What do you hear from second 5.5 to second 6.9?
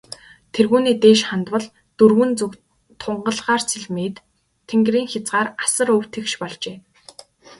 асар өв тэгш болжээ.